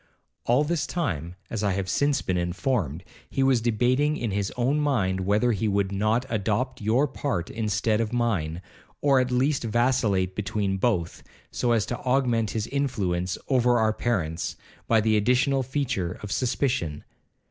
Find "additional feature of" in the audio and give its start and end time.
15.15-16.31